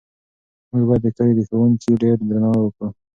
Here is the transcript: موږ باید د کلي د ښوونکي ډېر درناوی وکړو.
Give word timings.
موږ 0.71 0.83
باید 0.87 1.01
د 1.05 1.07
کلي 1.17 1.33
د 1.37 1.41
ښوونکي 1.47 1.91
ډېر 2.01 2.15
درناوی 2.29 2.61
وکړو. 2.63 2.89